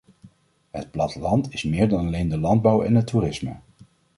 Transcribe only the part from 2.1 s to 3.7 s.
de landbouw en het toerisme.